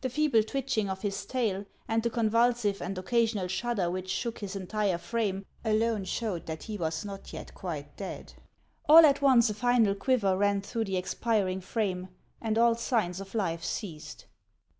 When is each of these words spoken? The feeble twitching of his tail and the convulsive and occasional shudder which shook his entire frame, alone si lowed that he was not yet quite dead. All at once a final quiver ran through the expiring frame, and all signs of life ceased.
The 0.00 0.10
feeble 0.10 0.42
twitching 0.42 0.90
of 0.90 1.02
his 1.02 1.24
tail 1.24 1.64
and 1.86 2.02
the 2.02 2.10
convulsive 2.10 2.82
and 2.82 2.98
occasional 2.98 3.46
shudder 3.46 3.88
which 3.88 4.10
shook 4.10 4.40
his 4.40 4.56
entire 4.56 4.98
frame, 4.98 5.46
alone 5.64 6.06
si 6.06 6.26
lowed 6.26 6.46
that 6.46 6.64
he 6.64 6.76
was 6.76 7.04
not 7.04 7.32
yet 7.32 7.54
quite 7.54 7.96
dead. 7.96 8.32
All 8.88 9.06
at 9.06 9.22
once 9.22 9.48
a 9.48 9.54
final 9.54 9.94
quiver 9.94 10.36
ran 10.36 10.60
through 10.60 10.86
the 10.86 10.96
expiring 10.96 11.60
frame, 11.60 12.08
and 12.40 12.58
all 12.58 12.74
signs 12.74 13.20
of 13.20 13.32
life 13.32 13.62
ceased. 13.62 14.26